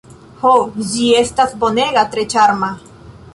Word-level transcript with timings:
Ho, 0.43 0.53
ĝi 0.93 1.09
estas 1.19 1.53
bonega, 1.65 2.07
tre 2.17 2.25
ĉarma! 2.33 2.73